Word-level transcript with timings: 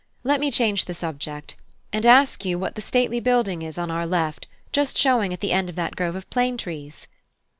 Let 0.23 0.39
me 0.39 0.49
change 0.49 0.85
the 0.85 0.95
subject, 0.95 1.55
and 1.93 2.07
ask 2.07 2.43
you 2.43 2.57
what 2.57 2.73
the 2.73 2.81
stately 2.81 3.19
building 3.19 3.61
is 3.61 3.77
on 3.77 3.91
our 3.91 4.07
left 4.07 4.47
just 4.71 4.97
showing 4.97 5.31
at 5.31 5.41
the 5.41 5.51
end 5.51 5.69
of 5.69 5.75
that 5.75 5.95
grove 5.95 6.15
of 6.15 6.27
plane 6.31 6.57
trees?" 6.57 7.07